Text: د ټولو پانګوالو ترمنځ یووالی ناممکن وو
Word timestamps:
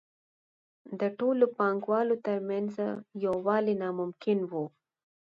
د 0.99 1.01
ټولو 1.19 1.45
پانګوالو 1.57 2.15
ترمنځ 2.25 2.73
یووالی 3.23 3.75
ناممکن 3.81 4.39
وو 4.49 4.65